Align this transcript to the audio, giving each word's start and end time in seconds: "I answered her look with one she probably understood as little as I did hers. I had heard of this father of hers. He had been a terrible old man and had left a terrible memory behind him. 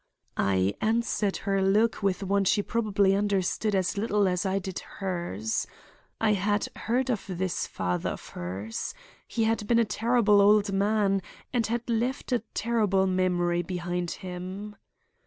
"I 0.35 0.73
answered 0.81 1.37
her 1.45 1.61
look 1.61 2.01
with 2.01 2.23
one 2.23 2.43
she 2.45 2.63
probably 2.63 3.13
understood 3.15 3.75
as 3.75 3.99
little 3.99 4.27
as 4.27 4.47
I 4.47 4.57
did 4.57 4.79
hers. 4.79 5.67
I 6.19 6.33
had 6.33 6.67
heard 6.75 7.11
of 7.11 7.23
this 7.29 7.67
father 7.67 8.09
of 8.09 8.29
hers. 8.29 8.95
He 9.27 9.43
had 9.43 9.67
been 9.67 9.77
a 9.77 9.85
terrible 9.85 10.41
old 10.41 10.73
man 10.73 11.21
and 11.53 11.67
had 11.67 11.87
left 11.87 12.31
a 12.31 12.39
terrible 12.55 13.05
memory 13.05 13.61
behind 13.61 14.09
him. 14.25 14.75